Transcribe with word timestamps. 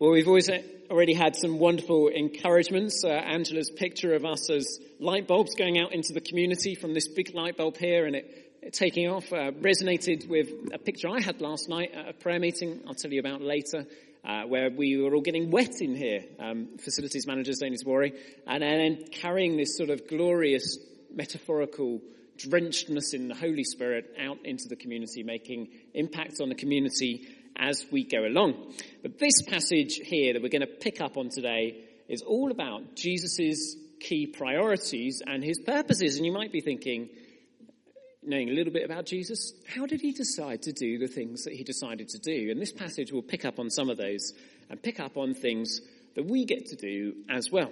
Well, 0.00 0.10
we've 0.10 0.26
always 0.26 0.50
already 0.90 1.14
had 1.14 1.36
some 1.36 1.60
wonderful 1.60 2.08
encouragements. 2.08 3.04
Uh, 3.04 3.10
Angela's 3.10 3.70
picture 3.70 4.14
of 4.14 4.24
us 4.24 4.50
as 4.50 4.80
light 4.98 5.28
bulbs 5.28 5.54
going 5.54 5.78
out 5.78 5.92
into 5.92 6.12
the 6.12 6.20
community 6.20 6.74
from 6.74 6.94
this 6.94 7.06
big 7.06 7.32
light 7.32 7.56
bulb 7.56 7.76
here 7.76 8.04
and 8.04 8.16
it, 8.16 8.58
it 8.60 8.72
taking 8.72 9.08
off 9.08 9.32
uh, 9.32 9.52
resonated 9.52 10.28
with 10.28 10.48
a 10.72 10.78
picture 10.78 11.08
I 11.08 11.20
had 11.20 11.40
last 11.40 11.68
night 11.68 11.92
at 11.94 12.08
a 12.08 12.12
prayer 12.12 12.40
meeting. 12.40 12.80
I'll 12.88 12.94
tell 12.94 13.12
you 13.12 13.20
about 13.20 13.40
later. 13.40 13.86
Uh, 14.24 14.44
where 14.44 14.70
we 14.70 14.96
were 14.96 15.14
all 15.14 15.20
getting 15.20 15.50
wet 15.50 15.82
in 15.82 15.94
here. 15.94 16.24
Um, 16.40 16.78
facilities 16.78 17.26
need 17.26 17.44
to 17.44 17.84
worry. 17.84 18.14
And 18.46 18.62
then 18.62 19.04
carrying 19.12 19.58
this 19.58 19.76
sort 19.76 19.90
of 19.90 20.08
glorious 20.08 20.78
metaphorical 21.14 22.00
drenchedness 22.38 23.12
in 23.12 23.28
the 23.28 23.34
Holy 23.34 23.64
Spirit 23.64 24.16
out 24.18 24.38
into 24.44 24.66
the 24.68 24.76
community, 24.76 25.22
making 25.22 25.68
impact 25.92 26.40
on 26.40 26.48
the 26.48 26.54
community 26.54 27.28
as 27.56 27.84
we 27.90 28.04
go 28.04 28.24
along. 28.24 28.74
But 29.02 29.18
this 29.18 29.42
passage 29.42 30.00
here 30.02 30.32
that 30.32 30.42
we're 30.42 30.48
going 30.48 30.60
to 30.62 30.66
pick 30.66 31.00
up 31.00 31.16
on 31.16 31.28
today 31.28 31.84
is 32.08 32.22
all 32.22 32.50
about 32.50 32.96
Jesus' 32.96 33.76
key 34.00 34.26
priorities 34.26 35.22
and 35.26 35.42
his 35.42 35.58
purposes. 35.60 36.16
And 36.16 36.26
you 36.26 36.32
might 36.32 36.52
be 36.52 36.60
thinking, 36.60 37.08
knowing 38.22 38.48
a 38.48 38.52
little 38.52 38.72
bit 38.72 38.84
about 38.84 39.06
Jesus, 39.06 39.52
how 39.66 39.86
did 39.86 40.00
he 40.00 40.12
decide 40.12 40.62
to 40.62 40.72
do 40.72 40.98
the 40.98 41.08
things 41.08 41.44
that 41.44 41.54
he 41.54 41.64
decided 41.64 42.08
to 42.10 42.18
do? 42.18 42.50
And 42.50 42.60
this 42.60 42.72
passage 42.72 43.12
will 43.12 43.22
pick 43.22 43.44
up 43.44 43.58
on 43.58 43.70
some 43.70 43.90
of 43.90 43.96
those 43.96 44.32
and 44.70 44.82
pick 44.82 45.00
up 45.00 45.16
on 45.16 45.34
things 45.34 45.80
that 46.14 46.24
we 46.24 46.44
get 46.44 46.66
to 46.66 46.76
do 46.76 47.14
as 47.28 47.50
well. 47.50 47.70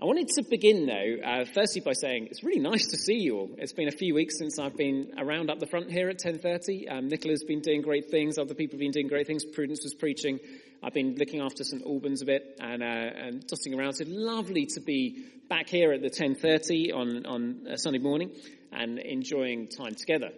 I 0.00 0.04
wanted 0.04 0.28
to 0.36 0.44
begin 0.44 0.86
though, 0.86 1.16
uh, 1.28 1.44
firstly 1.52 1.80
by 1.80 1.92
saying 1.92 2.28
it's 2.30 2.44
really 2.44 2.60
nice 2.60 2.86
to 2.86 2.96
see 2.96 3.16
you 3.16 3.36
all. 3.36 3.50
It's 3.58 3.72
been 3.72 3.88
a 3.88 3.96
few 3.96 4.14
weeks 4.14 4.38
since 4.38 4.56
I've 4.56 4.76
been 4.76 5.14
around 5.18 5.50
up 5.50 5.58
the 5.58 5.66
front 5.66 5.90
here 5.90 6.08
at 6.08 6.20
10.30. 6.20 6.88
Um, 6.88 7.08
Nicola's 7.08 7.42
been 7.42 7.62
doing 7.62 7.82
great 7.82 8.08
things. 8.08 8.38
Other 8.38 8.54
people 8.54 8.76
have 8.76 8.80
been 8.80 8.92
doing 8.92 9.08
great 9.08 9.26
things. 9.26 9.44
Prudence 9.44 9.80
was 9.82 9.94
preaching. 9.94 10.38
I've 10.84 10.94
been 10.94 11.16
looking 11.16 11.40
after 11.40 11.64
St 11.64 11.82
Albans 11.84 12.22
a 12.22 12.26
bit 12.26 12.44
and, 12.60 12.80
uh, 12.80 12.86
and 12.86 13.44
dusting 13.44 13.74
around. 13.74 13.94
So 13.94 14.04
lovely 14.06 14.66
to 14.66 14.80
be 14.80 15.24
back 15.48 15.68
here 15.68 15.92
at 15.92 16.00
the 16.00 16.10
10.30 16.10 16.94
on, 16.94 17.26
on 17.26 17.66
a 17.68 17.76
Sunday 17.76 17.98
morning 17.98 18.30
and 18.70 19.00
enjoying 19.00 19.66
time 19.66 19.96
together. 19.96 20.30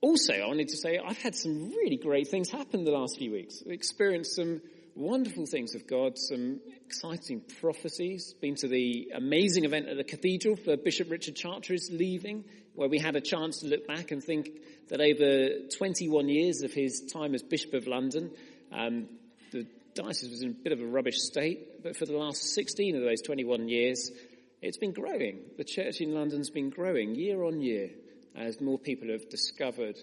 Also, 0.00 0.32
I 0.32 0.48
wanted 0.48 0.66
to 0.66 0.76
say 0.76 0.98
I've 0.98 1.18
had 1.18 1.36
some 1.36 1.68
really 1.68 1.96
great 1.96 2.26
things 2.26 2.50
happen 2.50 2.82
the 2.82 2.90
last 2.90 3.18
few 3.18 3.30
weeks. 3.30 3.62
I've 3.64 3.70
experienced 3.70 4.34
some 4.34 4.62
wonderful 4.94 5.46
things 5.46 5.74
of 5.74 5.86
God, 5.86 6.18
some 6.18 6.60
exciting 6.86 7.42
prophecies. 7.60 8.34
Been 8.40 8.54
to 8.56 8.68
the 8.68 9.10
amazing 9.14 9.64
event 9.64 9.88
at 9.88 9.96
the 9.96 10.04
cathedral 10.04 10.56
for 10.56 10.76
Bishop 10.76 11.10
Richard 11.10 11.36
Chartres 11.36 11.90
leaving, 11.90 12.44
where 12.74 12.88
we 12.88 12.98
had 12.98 13.16
a 13.16 13.20
chance 13.20 13.60
to 13.60 13.66
look 13.66 13.86
back 13.86 14.10
and 14.10 14.22
think 14.22 14.48
that 14.88 15.00
over 15.00 15.68
21 15.76 16.28
years 16.28 16.62
of 16.62 16.72
his 16.72 17.02
time 17.12 17.34
as 17.34 17.42
Bishop 17.42 17.74
of 17.74 17.86
London, 17.86 18.30
um, 18.72 19.08
the 19.52 19.66
diocese 19.94 20.30
was 20.30 20.42
in 20.42 20.50
a 20.50 20.54
bit 20.54 20.72
of 20.72 20.80
a 20.80 20.86
rubbish 20.86 21.18
state, 21.18 21.82
but 21.82 21.96
for 21.96 22.06
the 22.06 22.16
last 22.16 22.54
16 22.54 22.96
of 22.96 23.02
those 23.02 23.22
21 23.22 23.68
years, 23.68 24.10
it's 24.62 24.78
been 24.78 24.92
growing. 24.92 25.40
The 25.56 25.64
church 25.64 26.00
in 26.00 26.12
London's 26.14 26.50
been 26.50 26.70
growing 26.70 27.14
year 27.14 27.42
on 27.44 27.60
year 27.60 27.90
as 28.36 28.60
more 28.60 28.78
people 28.78 29.08
have 29.08 29.28
discovered 29.28 29.96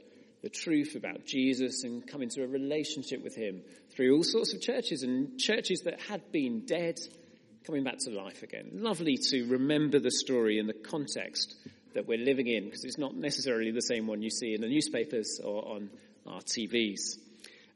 the 0.44 0.50
truth 0.50 0.96
about 0.96 1.26
Jesus 1.26 1.84
and 1.84 2.06
come 2.06 2.22
into 2.22 2.44
a 2.44 2.48
relationship 2.48 3.24
with 3.24 3.36
him 3.36 3.62
through 3.98 4.16
all 4.16 4.24
sorts 4.24 4.54
of 4.54 4.62
churches 4.62 5.02
and 5.02 5.40
churches 5.40 5.82
that 5.82 6.00
had 6.00 6.32
been 6.32 6.66
dead 6.68 7.00
coming 7.66 7.84
back 7.84 7.98
to 7.98 8.12
life 8.12 8.44
again. 8.44 8.70
Lovely 8.74 9.18
to 9.18 9.48
remember 9.48 10.00
the 10.00 10.12
story 10.12 10.60
and 10.60 10.70
the 10.70 10.74
context 10.74 11.56
that 11.96 12.08
we're 12.08 12.24
living 12.24 12.46
in 12.46 12.66
because 12.66 12.86
it's 12.86 13.00
not 13.00 13.16
necessarily 13.16 13.72
the 13.72 13.82
same 13.82 14.06
one 14.06 14.22
you 14.22 14.30
see 14.30 14.54
in 14.54 14.62
the 14.62 14.68
newspapers 14.68 15.42
or 15.44 15.68
on 15.68 15.90
our 16.28 16.42
TVs. 16.42 17.18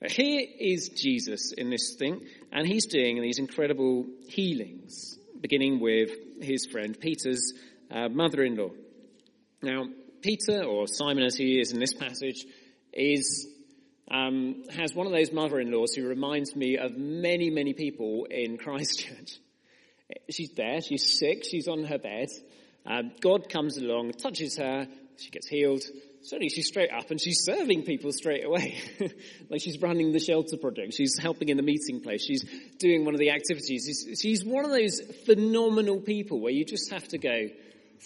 Here 0.08 0.45
is 0.59 0.89
Jesus 0.89 1.53
in 1.58 1.72
this 1.72 1.95
thing, 1.97 2.22
and 2.52 2.67
he's 2.67 2.85
doing 2.85 3.19
these 3.22 3.39
incredible 3.39 4.06
healings, 4.28 5.17
beginning 5.39 5.80
with 5.80 6.11
his 6.39 6.67
friend 6.67 7.00
Peter's 7.00 7.53
uh, 7.89 8.09
mother-in-law. 8.09 8.69
Now, 9.63 9.85
Peter, 10.22 10.63
or 10.63 10.88
Simon 10.88 11.24
as 11.24 11.35
he 11.35 11.59
is 11.59 11.72
in 11.72 11.79
this 11.79 11.94
passage, 11.94 12.45
is 12.94 13.47
um, 14.11 14.63
has 14.75 14.94
one 14.94 15.07
of 15.07 15.13
those 15.13 15.31
mother-in-laws 15.31 15.94
who 15.94 16.05
reminds 16.07 16.55
me 16.55 16.77
of 16.77 16.97
many, 16.97 17.49
many 17.49 17.73
people 17.73 18.27
in 18.29 18.57
Christchurch. 18.63 19.39
She's 20.29 20.51
there, 20.51 20.81
she's 20.81 21.17
sick, 21.17 21.44
she's 21.49 21.67
on 21.67 21.85
her 21.85 21.97
bed. 21.97 22.27
Um, 22.85 23.11
God 23.21 23.50
comes 23.50 23.77
along, 23.77 24.11
touches 24.13 24.57
her, 24.57 24.88
she 25.17 25.29
gets 25.29 25.47
healed. 25.47 25.83
Suddenly 26.23 26.50
she's 26.50 26.67
straight 26.67 26.91
up 26.91 27.09
and 27.09 27.19
she's 27.19 27.44
serving 27.44 27.83
people 27.83 28.11
straight 28.11 28.45
away. 28.45 28.77
like 29.50 29.61
she's 29.61 29.81
running 29.81 30.11
the 30.11 30.19
shelter 30.19 30.57
project. 30.57 30.94
She's 30.94 31.17
helping 31.17 31.50
in 31.50 31.57
the 31.57 31.63
meeting 31.63 32.01
place. 32.01 32.23
She's 32.23 32.44
doing 32.77 33.05
one 33.05 33.16
of 33.16 33.19
the 33.19 33.31
activities. 33.31 33.85
She's, 33.88 34.19
she's 34.19 34.45
one 34.45 34.66
of 34.66 34.71
those 34.71 35.00
phenomenal 35.25 36.00
people 36.01 36.39
where 36.39 36.51
you 36.51 36.66
just 36.66 36.91
have 36.91 37.07
to 37.09 37.17
go, 37.17 37.47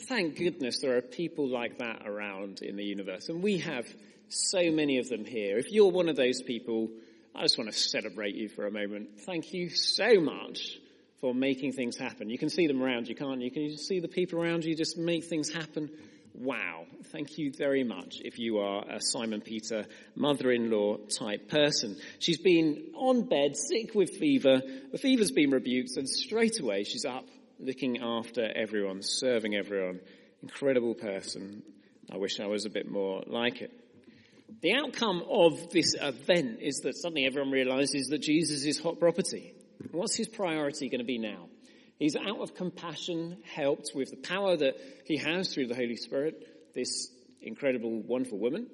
thank 0.07 0.37
goodness 0.37 0.79
there 0.81 0.95
are 0.97 1.01
people 1.01 1.49
like 1.49 1.79
that 1.79 2.03
around 2.05 2.61
in 2.61 2.75
the 2.77 2.85
universe. 2.85 3.27
And 3.27 3.41
we 3.41 3.57
have 3.57 3.85
so 4.29 4.71
many 4.71 4.97
of 4.99 5.09
them 5.09 5.25
here. 5.25 5.57
If 5.57 5.71
you're 5.71 5.91
one 5.91 6.09
of 6.09 6.15
those 6.15 6.41
people, 6.41 6.89
I 7.35 7.41
just 7.41 7.57
want 7.57 7.71
to 7.71 7.77
celebrate 7.77 8.35
you 8.35 8.49
for 8.49 8.65
a 8.65 8.71
moment. 8.71 9.19
Thank 9.25 9.53
you 9.53 9.69
so 9.69 10.19
much 10.19 10.77
for 11.21 11.33
making 11.33 11.73
things 11.73 11.97
happen. 11.97 12.29
You 12.29 12.37
can 12.37 12.49
see 12.49 12.67
them 12.67 12.81
around 12.81 13.07
you, 13.07 13.15
can't 13.15 13.41
you? 13.41 13.51
Can 13.51 13.63
you 13.63 13.77
see 13.77 13.99
the 13.99 14.07
people 14.07 14.41
around 14.41 14.63
you 14.63 14.75
just 14.75 14.97
make 14.97 15.25
things 15.25 15.51
happen? 15.51 15.89
Wow. 16.33 16.85
Thank 17.11 17.37
you 17.37 17.51
very 17.51 17.83
much 17.83 18.21
if 18.23 18.39
you 18.39 18.59
are 18.59 18.83
a 18.89 18.99
Simon 18.99 19.41
Peter 19.41 19.85
mother-in-law 20.15 20.97
type 21.17 21.49
person. 21.49 21.97
She's 22.19 22.39
been 22.39 22.91
on 22.93 23.23
bed, 23.23 23.55
sick 23.55 23.95
with 23.95 24.17
fever. 24.17 24.61
The 24.91 24.97
fever's 24.97 25.31
been 25.31 25.51
rebuked 25.51 25.95
and 25.97 26.09
straight 26.09 26.59
away 26.59 26.83
she's 26.83 27.05
up 27.05 27.25
looking 27.59 28.01
after 28.01 28.51
everyone, 28.55 29.01
serving 29.01 29.55
everyone. 29.55 30.01
Incredible 30.43 30.93
person. 30.93 31.63
I 32.11 32.17
wish 32.17 32.39
I 32.39 32.47
was 32.47 32.65
a 32.65 32.69
bit 32.69 32.89
more 32.89 33.23
like 33.25 33.61
it. 33.61 33.71
The 34.61 34.73
outcome 34.73 35.23
of 35.29 35.69
this 35.71 35.95
event 35.99 36.59
is 36.61 36.81
that 36.81 36.95
suddenly 36.95 37.25
everyone 37.25 37.51
realizes 37.51 38.07
that 38.07 38.21
Jesus 38.21 38.63
is 38.65 38.79
hot 38.79 38.99
property. 38.99 39.53
What's 39.91 40.15
his 40.15 40.27
priority 40.27 40.89
going 40.89 40.99
to 40.99 41.05
be 41.05 41.17
now? 41.17 41.49
He's 41.99 42.15
out 42.15 42.41
of 42.41 42.55
compassion, 42.55 43.37
helped 43.43 43.91
with 43.95 44.11
the 44.11 44.17
power 44.17 44.55
that 44.55 44.75
he 45.05 45.17
has 45.17 45.53
through 45.53 45.67
the 45.67 45.75
Holy 45.75 45.95
Spirit, 45.95 46.73
this 46.73 47.09
incredible, 47.41 48.01
wonderful 48.01 48.37
woman, 48.37 48.67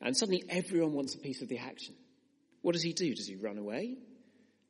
and 0.00 0.16
suddenly 0.16 0.44
everyone 0.48 0.92
wants 0.92 1.14
a 1.14 1.18
piece 1.18 1.42
of 1.42 1.48
the 1.48 1.58
action. 1.58 1.94
What 2.62 2.72
does 2.72 2.82
he 2.82 2.92
do? 2.92 3.14
Does 3.14 3.26
he 3.26 3.36
run 3.36 3.58
away? 3.58 3.96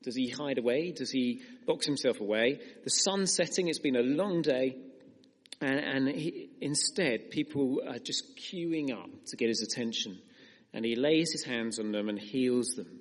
Does 0.03 0.15
he 0.15 0.29
hide 0.29 0.59
away? 0.59 0.93
Does 0.93 1.11
he 1.11 1.43
box 1.67 1.87
himself 1.87 2.21
away? 2.21 2.61
The 2.85 2.91
sun's 2.91 3.35
setting, 3.35 3.69
it's 3.69 3.81
been 3.81 3.97
a 3.97 4.03
long 4.03 4.43
day, 4.43 4.77
and, 5.61 5.79
and 5.79 6.09
he, 6.09 6.51
instead 6.61 7.31
people 7.31 7.83
are 7.87 7.99
just 7.99 8.39
queuing 8.39 8.93
up 8.93 9.11
to 9.27 9.37
get 9.37 9.49
his 9.49 9.63
attention 9.63 10.21
and 10.73 10.85
he 10.85 10.97
lays 10.97 11.33
his 11.33 11.45
hands 11.45 11.79
on 11.79 11.93
them 11.93 12.09
and 12.09 12.19
heals 12.19 12.75
them. 12.75 13.01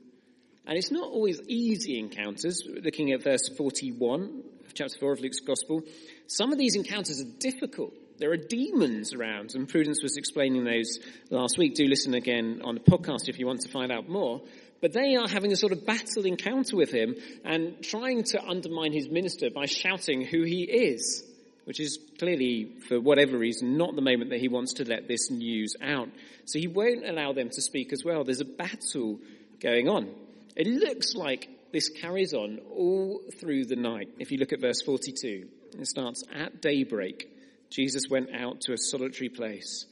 And 0.66 0.78
it's 0.78 0.92
not 0.92 1.10
always 1.10 1.42
easy 1.48 1.98
encounters. 2.00 2.64
Looking 2.68 3.12
at 3.12 3.24
verse 3.24 3.50
41 3.58 4.44
of 4.66 4.74
chapter 4.74 4.98
4 5.00 5.14
of 5.14 5.20
Luke's 5.22 5.40
Gospel, 5.40 5.84
some 6.28 6.52
of 6.52 6.58
these 6.58 6.76
encounters 6.76 7.22
are 7.22 7.40
difficult. 7.40 7.94
There 8.18 8.32
are 8.32 8.38
demons 8.38 9.14
around, 9.14 9.54
and 9.54 9.70
Prudence 9.70 10.02
was 10.02 10.18
explaining 10.18 10.64
those 10.64 11.00
last 11.30 11.58
week. 11.58 11.76
Do 11.76 11.86
listen 11.86 12.16
again 12.16 12.62
on 12.64 12.76
the 12.76 12.82
podcast 12.82 13.30
if 13.30 13.40
you 13.40 13.46
want 13.46 13.62
to 13.62 13.70
find 13.70 13.92
out 13.92 14.10
more. 14.10 14.42
But 14.82 14.94
they 14.94 15.16
are 15.16 15.28
having 15.28 15.52
a 15.52 15.56
sort 15.56 15.72
of 15.72 15.86
battle 15.86 16.26
encounter 16.26 16.76
with 16.76 16.92
him 16.92 17.16
and 17.46 17.82
trying 17.84 18.24
to 18.26 18.44
undermine 18.44 18.94
his 18.94 19.10
minister 19.10 19.50
by 19.50 19.66
shouting 19.66 20.22
who 20.22 20.44
he 20.44 20.64
is 20.64 21.24
which 21.68 21.82
is 21.82 22.00
clearly, 22.18 22.78
for 22.88 22.98
whatever 22.98 23.38
reason, 23.38 23.76
not 23.76 23.94
the 23.94 24.02
moment 24.02 24.30
that 24.30 24.40
he 24.40 24.48
wants 24.48 24.76
to 24.76 24.86
let 24.88 25.10
this 25.10 25.30
news 25.30 25.76
out. 25.82 26.08
So 26.46 26.60
he 26.60 26.68
won't 26.68 27.06
allow 27.06 27.34
them 27.34 27.50
to 27.50 27.62
speak 27.62 27.92
as 27.92 28.06
well. 28.06 28.24
There's 28.24 28.40
a 28.40 28.46
battle 28.46 29.20
going 29.60 29.90
on. 29.90 30.10
It 30.56 30.66
looks 30.66 31.14
like 31.14 31.50
this 31.74 31.90
carries 31.90 32.34
on 32.34 32.60
all 32.74 33.22
through 33.42 33.66
the 33.66 33.76
night. 33.76 34.08
If 34.18 34.32
you 34.32 34.38
look 34.38 34.54
at 34.54 34.62
verse 34.62 34.82
42, 34.82 35.50
it 35.78 35.88
starts 35.88 36.24
at 36.34 36.62
daybreak. 36.62 37.28
Jesus 37.70 38.04
went 38.10 38.34
out 38.34 38.62
to 38.62 38.72
a 38.72 38.78
solitary 38.78 39.28
place. 39.28 39.86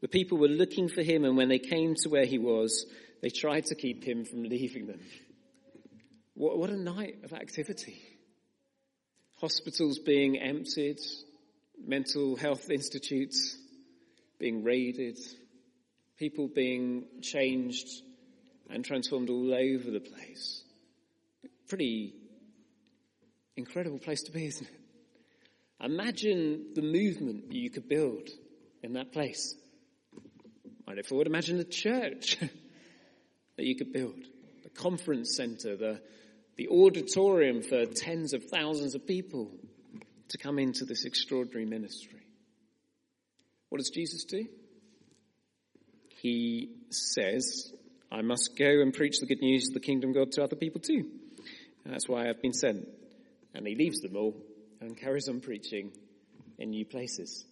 The 0.00 0.08
people 0.08 0.36
were 0.36 0.48
looking 0.48 0.88
for 0.88 1.04
him, 1.04 1.24
and 1.24 1.36
when 1.36 1.48
they 1.48 1.60
came 1.60 1.94
to 1.98 2.08
where 2.08 2.26
he 2.26 2.38
was, 2.38 2.86
they 3.22 3.30
tried 3.30 3.66
to 3.66 3.76
keep 3.76 4.02
him 4.02 4.24
from 4.24 4.42
leaving 4.42 4.88
them. 4.88 4.98
What, 6.34 6.58
what 6.58 6.70
a 6.70 6.76
night 6.76 7.18
of 7.22 7.32
activity 7.34 8.02
hospitals 9.40 9.98
being 9.98 10.38
emptied, 10.38 10.98
mental 11.86 12.36
health 12.36 12.70
institutes 12.70 13.56
being 14.38 14.64
raided, 14.64 15.18
people 16.18 16.48
being 16.48 17.04
changed 17.22 17.88
and 18.68 18.84
transformed 18.84 19.30
all 19.30 19.52
over 19.54 19.90
the 19.90 20.00
place. 20.00 20.62
Pretty 21.68 22.14
incredible 23.56 23.98
place 23.98 24.22
to 24.22 24.32
be, 24.32 24.46
isn't 24.46 24.66
it? 24.66 24.80
Imagine 25.82 26.72
the 26.74 26.82
movement 26.82 27.52
you 27.52 27.70
could 27.70 27.88
build 27.88 28.28
in 28.82 28.94
that 28.94 29.12
place. 29.12 29.54
Might 30.86 30.98
it 30.98 31.06
forward, 31.06 31.26
imagine 31.26 31.56
the 31.56 31.64
church 31.64 32.36
that 33.56 33.64
you 33.64 33.76
could 33.76 33.92
build, 33.92 34.16
the 34.62 34.70
conference 34.70 35.36
center, 35.36 35.76
the 35.76 36.00
the 36.60 36.68
auditorium 36.68 37.62
for 37.62 37.86
tens 37.86 38.34
of 38.34 38.44
thousands 38.44 38.94
of 38.94 39.06
people 39.06 39.50
to 40.28 40.36
come 40.36 40.58
into 40.58 40.84
this 40.84 41.06
extraordinary 41.06 41.64
ministry. 41.64 42.20
What 43.70 43.78
does 43.78 43.88
Jesus 43.88 44.24
do? 44.24 44.44
He 46.20 46.68
says, 46.90 47.72
I 48.12 48.20
must 48.20 48.58
go 48.58 48.82
and 48.82 48.92
preach 48.92 49.20
the 49.20 49.26
good 49.26 49.40
news 49.40 49.68
of 49.68 49.72
the 49.74 49.80
kingdom 49.80 50.10
of 50.10 50.16
God 50.16 50.32
to 50.32 50.42
other 50.42 50.54
people 50.54 50.82
too. 50.82 51.06
And 51.86 51.94
that's 51.94 52.06
why 52.06 52.28
I've 52.28 52.42
been 52.42 52.52
sent. 52.52 52.86
And 53.54 53.66
he 53.66 53.74
leaves 53.74 54.00
them 54.00 54.14
all 54.14 54.36
and 54.82 54.98
carries 54.98 55.30
on 55.30 55.40
preaching 55.40 55.92
in 56.58 56.72
new 56.72 56.84
places. 56.84 57.46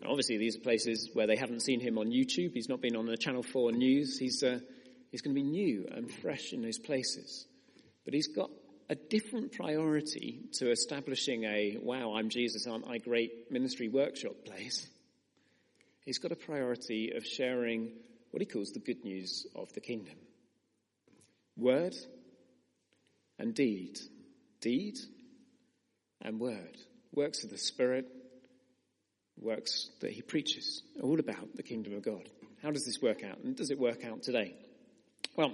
Now, 0.00 0.10
obviously, 0.10 0.38
these 0.38 0.56
are 0.56 0.60
places 0.62 1.10
where 1.12 1.28
they 1.28 1.36
haven't 1.36 1.62
seen 1.62 1.78
him 1.78 1.96
on 1.96 2.06
YouTube. 2.08 2.54
He's 2.54 2.68
not 2.68 2.80
been 2.80 2.96
on 2.96 3.06
the 3.06 3.16
Channel 3.16 3.44
4 3.44 3.70
news. 3.70 4.18
He's, 4.18 4.42
uh, 4.42 4.58
he's 5.12 5.22
going 5.22 5.36
to 5.36 5.40
be 5.40 5.48
new 5.48 5.86
and 5.92 6.10
fresh 6.10 6.52
in 6.52 6.62
those 6.62 6.80
places. 6.80 7.46
But 8.06 8.14
he's 8.14 8.28
got 8.28 8.50
a 8.88 8.94
different 8.94 9.52
priority 9.52 10.40
to 10.54 10.70
establishing 10.70 11.44
a, 11.44 11.76
wow, 11.82 12.14
I'm 12.14 12.30
Jesus, 12.30 12.66
aren't 12.66 12.88
I 12.88 12.98
great 12.98 13.50
ministry 13.50 13.88
workshop 13.88 14.36
place. 14.46 14.86
He's 16.04 16.18
got 16.18 16.32
a 16.32 16.36
priority 16.36 17.12
of 17.16 17.26
sharing 17.26 17.90
what 18.30 18.40
he 18.40 18.46
calls 18.46 18.70
the 18.70 18.78
good 18.78 19.04
news 19.04 19.44
of 19.56 19.72
the 19.72 19.80
kingdom. 19.80 20.14
Word 21.56 21.96
and 23.40 23.54
deed. 23.54 23.98
Deed 24.60 24.98
and 26.22 26.38
word. 26.38 26.78
Works 27.12 27.42
of 27.42 27.50
the 27.50 27.58
Spirit, 27.58 28.06
works 29.40 29.90
that 30.00 30.12
he 30.12 30.22
preaches, 30.22 30.82
all 31.02 31.18
about 31.18 31.56
the 31.56 31.62
kingdom 31.62 31.94
of 31.94 32.02
God. 32.02 32.28
How 32.62 32.70
does 32.70 32.84
this 32.84 33.02
work 33.02 33.24
out? 33.24 33.38
And 33.38 33.56
does 33.56 33.70
it 33.70 33.80
work 33.80 34.04
out 34.04 34.22
today? 34.22 34.54
Well, 35.34 35.52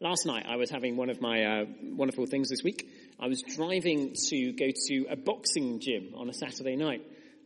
last 0.00 0.26
night 0.26 0.46
I 0.48 0.56
was 0.56 0.70
having 0.70 0.96
one 0.96 1.10
of 1.10 1.20
my 1.20 1.44
uh, 1.44 1.64
wonderful 1.82 2.26
things 2.26 2.48
this 2.48 2.62
week. 2.62 2.88
I 3.18 3.28
was 3.28 3.42
driving 3.42 4.14
to 4.28 4.52
go 4.52 4.66
to 4.88 5.06
a 5.10 5.16
boxing 5.16 5.78
gym 5.80 6.14
on 6.16 6.28
a 6.28 6.32
Saturday 6.32 6.76
night, 6.76 7.02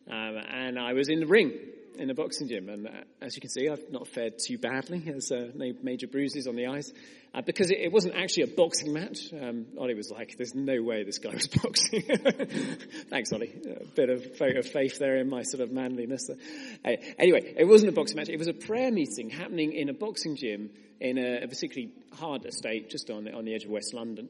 um, 0.08 0.36
and 0.36 0.78
I 0.78 0.92
was 0.92 1.08
in 1.08 1.20
the 1.20 1.26
ring 1.26 1.52
in 1.96 2.10
a 2.10 2.14
boxing 2.14 2.48
gym, 2.48 2.68
and 2.68 2.86
uh, 2.86 2.90
as 3.20 3.34
you 3.36 3.40
can 3.40 3.50
see, 3.50 3.68
I've 3.68 3.90
not 3.90 4.08
fared 4.08 4.38
too 4.38 4.58
badly. 4.58 4.98
There's 4.98 5.30
uh, 5.30 5.50
no 5.54 5.72
major 5.82 6.06
bruises 6.06 6.46
on 6.46 6.56
the 6.56 6.66
eyes 6.66 6.92
uh, 7.34 7.42
because 7.42 7.70
it, 7.70 7.78
it, 7.78 7.92
wasn't 7.92 8.14
actually 8.14 8.44
a 8.44 8.46
boxing 8.48 8.92
match. 8.92 9.32
Um, 9.32 9.66
Ollie 9.78 9.94
was 9.94 10.10
like, 10.10 10.36
"There's 10.36 10.54
no 10.54 10.82
way 10.82 11.04
this 11.04 11.18
guy 11.18 11.34
was 11.34 11.46
boxing." 11.62 12.02
Thanks, 13.10 13.32
Ollie. 13.32 13.52
A 13.80 13.84
bit 13.86 14.10
of 14.10 14.38
vote 14.38 14.56
of 14.56 14.66
faith 14.66 14.98
there 14.98 15.16
in 15.16 15.28
my 15.28 15.42
sort 15.42 15.62
of 15.62 15.72
manliness. 15.72 16.28
Uh, 16.30 16.90
anyway, 17.18 17.54
it 17.56 17.66
wasn't 17.66 17.90
a 17.90 17.94
boxing 17.94 18.16
match. 18.16 18.28
It 18.28 18.38
was 18.38 18.48
a 18.48 18.54
prayer 18.54 18.90
meeting 18.90 19.30
happening 19.30 19.72
in 19.72 19.88
a 19.88 19.94
boxing 19.94 20.36
gym 20.36 20.70
in 21.00 21.18
a, 21.18 21.42
a 21.42 21.48
particularly 21.48 21.92
hard 22.12 22.44
estate 22.44 22.90
just 22.90 23.10
on 23.10 23.32
on 23.32 23.44
the 23.44 23.54
edge 23.54 23.64
of 23.64 23.70
West 23.70 23.94
London. 23.94 24.28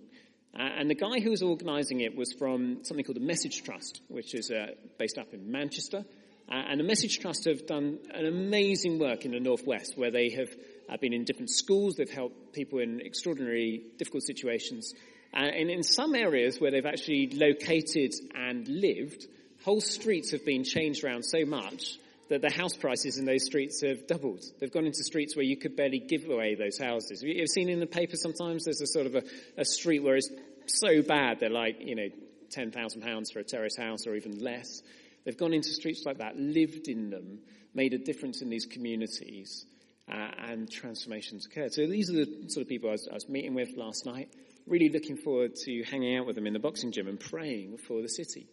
Uh, 0.56 0.62
and 0.62 0.88
the 0.88 0.94
guy 0.94 1.18
who 1.20 1.30
was 1.30 1.42
organising 1.42 2.00
it 2.00 2.16
was 2.16 2.32
from 2.32 2.84
something 2.84 3.04
called 3.04 3.16
the 3.16 3.20
Message 3.20 3.64
Trust, 3.64 4.00
which 4.08 4.34
is 4.34 4.52
uh, 4.52 4.68
based 4.98 5.18
up 5.18 5.34
in 5.34 5.50
Manchester. 5.50 6.04
Uh, 6.48 6.54
and 6.54 6.78
the 6.78 6.84
Message 6.84 7.18
Trust 7.20 7.46
have 7.46 7.66
done 7.66 7.98
an 8.12 8.26
amazing 8.26 8.98
work 8.98 9.24
in 9.24 9.32
the 9.32 9.40
Northwest 9.40 9.96
where 9.96 10.10
they 10.10 10.30
have 10.30 10.50
uh, 10.88 10.96
been 10.98 11.12
in 11.12 11.24
different 11.24 11.50
schools, 11.50 11.94
they've 11.96 12.10
helped 12.10 12.52
people 12.52 12.80
in 12.80 13.00
extraordinarily 13.00 13.82
difficult 13.98 14.22
situations. 14.22 14.92
Uh, 15.34 15.46
and 15.46 15.70
in 15.70 15.82
some 15.82 16.14
areas 16.14 16.60
where 16.60 16.70
they've 16.70 16.86
actually 16.86 17.30
located 17.32 18.12
and 18.34 18.68
lived, 18.68 19.26
whole 19.64 19.80
streets 19.80 20.32
have 20.32 20.44
been 20.44 20.64
changed 20.64 21.02
around 21.02 21.24
so 21.24 21.44
much 21.46 21.98
that 22.28 22.40
the 22.40 22.50
house 22.50 22.76
prices 22.76 23.18
in 23.18 23.24
those 23.24 23.44
streets 23.44 23.82
have 23.82 24.06
doubled. 24.06 24.42
They've 24.58 24.72
gone 24.72 24.86
into 24.86 25.02
streets 25.02 25.36
where 25.36 25.44
you 25.44 25.56
could 25.56 25.76
barely 25.76 25.98
give 25.98 26.24
away 26.28 26.54
those 26.54 26.78
houses. 26.78 27.22
You 27.22 27.40
have 27.40 27.48
seen 27.48 27.68
in 27.68 27.80
the 27.80 27.86
paper 27.86 28.16
sometimes 28.16 28.64
there's 28.64 28.80
a 28.80 28.86
sort 28.86 29.06
of 29.06 29.14
a, 29.14 29.22
a 29.58 29.64
street 29.64 30.02
where 30.02 30.16
it's 30.16 30.30
so 30.66 31.02
bad 31.02 31.40
they're 31.40 31.50
like, 31.50 31.76
you 31.80 31.94
know, 31.94 32.08
£10,000 32.56 33.32
for 33.32 33.40
a 33.40 33.44
terrace 33.44 33.76
house 33.76 34.06
or 34.06 34.14
even 34.14 34.38
less. 34.38 34.82
They've 35.24 35.36
gone 35.36 35.54
into 35.54 35.70
streets 35.70 36.04
like 36.04 36.18
that, 36.18 36.36
lived 36.36 36.88
in 36.88 37.10
them, 37.10 37.40
made 37.74 37.94
a 37.94 37.98
difference 37.98 38.42
in 38.42 38.50
these 38.50 38.66
communities, 38.66 39.64
uh, 40.10 40.30
and 40.46 40.70
transformations 40.70 41.46
occurred. 41.46 41.72
So 41.72 41.86
these 41.86 42.10
are 42.10 42.12
the 42.24 42.44
sort 42.48 42.62
of 42.62 42.68
people 42.68 42.90
I 42.90 42.92
was, 42.92 43.08
I 43.10 43.14
was, 43.14 43.28
meeting 43.28 43.54
with 43.54 43.76
last 43.76 44.04
night. 44.04 44.28
Really 44.66 44.90
looking 44.90 45.16
forward 45.16 45.56
to 45.64 45.82
hanging 45.84 46.16
out 46.16 46.26
with 46.26 46.36
them 46.36 46.46
in 46.46 46.52
the 46.52 46.58
boxing 46.58 46.92
gym 46.92 47.08
and 47.08 47.18
praying 47.18 47.78
for 47.78 48.02
the 48.02 48.08
city. 48.08 48.46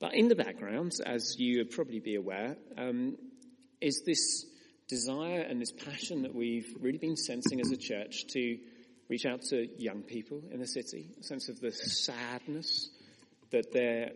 But 0.00 0.14
in 0.14 0.28
the 0.28 0.36
background, 0.36 0.92
as 1.04 1.36
you 1.38 1.58
would 1.58 1.70
probably 1.70 1.98
be 1.98 2.14
aware, 2.14 2.56
um, 2.76 3.16
is 3.80 4.02
this 4.06 4.46
desire 4.88 5.40
and 5.40 5.60
this 5.60 5.72
passion 5.72 6.22
that 6.22 6.34
we've 6.34 6.72
really 6.80 6.98
been 6.98 7.16
sensing 7.16 7.60
as 7.60 7.70
a 7.70 7.76
church 7.76 8.26
to 8.28 8.58
reach 9.08 9.26
out 9.26 9.42
to 9.42 9.66
young 9.78 10.02
people 10.02 10.42
in 10.50 10.60
the 10.60 10.66
city, 10.66 11.08
a 11.20 11.24
sense 11.24 11.48
of 11.48 11.60
the 11.60 11.72
sadness 11.72 12.90
that 13.50 13.72
there 13.72 14.12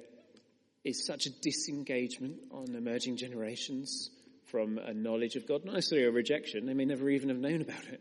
is 0.84 1.06
such 1.06 1.26
a 1.26 1.30
disengagement 1.30 2.38
on 2.50 2.74
emerging 2.74 3.16
generations 3.16 4.10
from 4.46 4.78
a 4.78 4.92
knowledge 4.92 5.36
of 5.36 5.46
God, 5.46 5.64
not 5.64 5.74
necessarily 5.74 6.06
a 6.06 6.10
rejection. 6.10 6.66
They 6.66 6.74
may 6.74 6.84
never 6.84 7.08
even 7.08 7.28
have 7.28 7.38
known 7.38 7.62
about 7.62 7.84
it. 7.84 8.00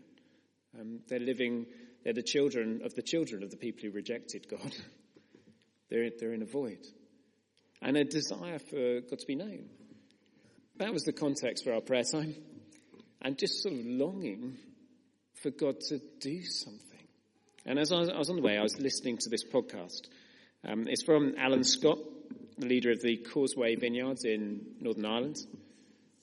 Um, 0.79 0.99
they're 1.07 1.19
living, 1.19 1.67
they're 2.03 2.13
the 2.13 2.23
children 2.23 2.81
of 2.83 2.95
the 2.95 3.01
children 3.01 3.43
of 3.43 3.51
the 3.51 3.57
people 3.57 3.83
who 3.83 3.91
rejected 3.91 4.47
God. 4.49 4.75
they're, 5.89 6.09
they're 6.19 6.33
in 6.33 6.41
a 6.41 6.45
void. 6.45 6.85
And 7.81 7.97
a 7.97 8.03
desire 8.03 8.59
for 8.59 9.01
God 9.01 9.19
to 9.19 9.25
be 9.25 9.35
known. 9.35 9.69
That 10.77 10.93
was 10.93 11.03
the 11.03 11.13
context 11.13 11.63
for 11.63 11.73
our 11.73 11.81
prayer 11.81 12.03
time. 12.03 12.35
And 13.21 13.37
just 13.37 13.61
sort 13.61 13.75
of 13.75 13.85
longing 13.85 14.57
for 15.41 15.51
God 15.51 15.79
to 15.89 15.99
do 16.19 16.43
something. 16.43 17.07
And 17.65 17.77
as 17.77 17.91
I 17.91 17.99
was, 17.99 18.09
I 18.09 18.17
was 18.17 18.29
on 18.29 18.37
the 18.37 18.41
way, 18.41 18.57
I 18.57 18.63
was 18.63 18.79
listening 18.79 19.17
to 19.19 19.29
this 19.29 19.43
podcast. 19.43 20.07
Um, 20.63 20.87
it's 20.87 21.03
from 21.03 21.35
Alan 21.37 21.63
Scott, 21.63 21.99
the 22.57 22.65
leader 22.65 22.91
of 22.91 23.01
the 23.01 23.17
Causeway 23.17 23.75
Vineyards 23.75 24.25
in 24.25 24.75
Northern 24.79 25.05
Ireland. 25.05 25.37